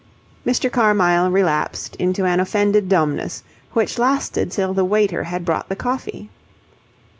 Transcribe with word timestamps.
Mr. 0.47 0.71
Carmyle 0.71 1.29
relapsed 1.29 1.95
into 1.97 2.25
an 2.25 2.39
offended 2.39 2.89
dumbness, 2.89 3.43
which 3.73 3.99
lasted 3.99 4.49
till 4.51 4.73
the 4.73 4.83
waiter 4.83 5.25
had 5.25 5.45
brought 5.45 5.69
the 5.69 5.75
coffee. 5.75 6.27